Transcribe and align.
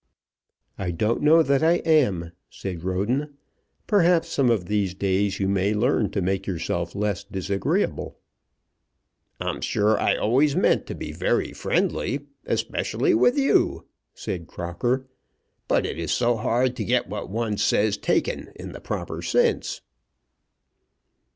"I 0.79 0.89
don't 0.89 1.21
know 1.21 1.43
that 1.43 1.61
I 1.61 1.73
am," 1.73 2.31
said 2.49 2.83
Roden. 2.83 3.37
"Perhaps 3.85 4.29
some 4.29 4.49
of 4.49 4.65
these 4.65 4.95
days 4.95 5.39
you 5.39 5.47
may 5.47 5.75
learn 5.75 6.09
to 6.09 6.23
make 6.23 6.47
yourself 6.47 6.95
less 6.95 7.23
disagreeable." 7.23 8.17
"I'm 9.39 9.61
sure 9.61 10.01
I've 10.01 10.17
always 10.19 10.55
meant 10.55 10.87
to 10.87 10.95
be 10.95 11.11
very 11.11 11.53
friendly, 11.53 12.25
especially 12.47 13.13
with 13.13 13.37
you," 13.37 13.85
said 14.15 14.47
Crocker; 14.47 15.05
"but 15.67 15.85
it 15.85 15.99
is 15.99 16.11
so 16.11 16.35
hard 16.35 16.75
to 16.77 16.83
get 16.83 17.07
what 17.07 17.29
one 17.29 17.57
says 17.57 17.95
taken 17.95 18.49
in 18.55 18.71
the 18.71 18.81
proper 18.81 19.21
sense." 19.21 19.81